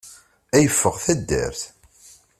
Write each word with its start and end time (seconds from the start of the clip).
Ad 0.55 0.61
yeffeɣ 0.63 0.95
taddart! 1.05 1.61